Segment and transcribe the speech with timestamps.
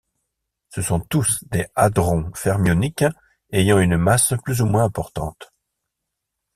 [0.69, 3.05] Ce sont tous des hadrons fermioniques
[3.51, 5.53] ayant une masse plus ou moins importante.